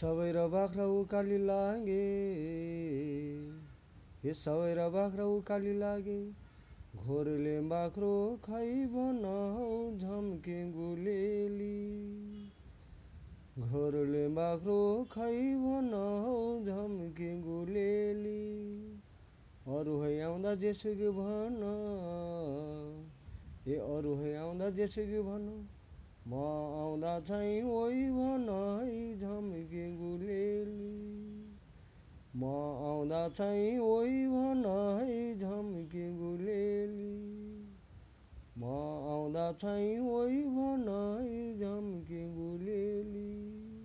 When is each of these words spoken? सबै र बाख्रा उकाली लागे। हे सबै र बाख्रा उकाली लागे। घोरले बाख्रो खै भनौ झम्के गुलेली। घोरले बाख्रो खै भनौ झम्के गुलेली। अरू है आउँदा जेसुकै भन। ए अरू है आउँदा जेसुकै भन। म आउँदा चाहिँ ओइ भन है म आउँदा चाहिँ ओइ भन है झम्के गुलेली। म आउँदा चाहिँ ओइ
सबै 0.00 0.32
र 0.32 0.48
बाख्रा 0.48 0.84
उकाली 0.84 1.38
लागे। 1.38 2.04
हे 4.22 4.32
सबै 4.32 4.74
र 4.74 4.84
बाख्रा 4.88 5.24
उकाली 5.24 5.72
लागे। 5.72 6.20
घोरले 6.96 7.60
बाख्रो 7.60 8.38
खै 8.44 8.68
भनौ 8.86 9.34
झम्के 9.98 10.70
गुलेली। 10.70 11.76
घोरले 13.58 14.28
बाख्रो 14.28 15.04
खै 15.10 15.36
भनौ 15.56 16.04
झम्के 16.64 17.28
गुलेली। 17.40 18.40
अरू 19.66 20.00
है 20.00 20.20
आउँदा 20.20 20.54
जेसुकै 20.54 21.10
भन। 21.10 21.60
ए 23.66 23.74
अरू 23.74 24.14
है 24.14 24.36
आउँदा 24.36 24.70
जेसुकै 24.70 25.20
भन। 25.22 25.66
म 26.26 26.32
आउँदा 26.32 27.20
चाहिँ 27.20 27.62
ओइ 27.62 28.04
भन 28.10 28.48
है 28.50 29.16
म 32.40 32.44
आउँदा 32.44 33.28
चाहिँ 33.28 33.78
ओइ 33.78 34.26
भन 34.26 34.64
है 34.66 35.38
झम्के 35.38 36.12
गुलेली। 36.12 37.16
म 38.58 38.64
आउँदा 39.10 39.52
चाहिँ 39.52 39.98
ओइ 40.00 40.44